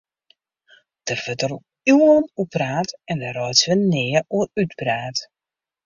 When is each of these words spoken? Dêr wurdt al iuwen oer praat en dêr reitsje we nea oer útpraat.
Dêr 1.05 1.21
wurdt 1.25 1.45
al 1.47 1.53
iuwen 1.91 2.25
oer 2.39 2.49
praat 2.55 2.89
en 3.11 3.17
dêr 3.21 3.35
reitsje 3.39 3.69
we 3.73 3.77
nea 3.91 4.21
oer 4.35 4.47
útpraat. 4.61 5.17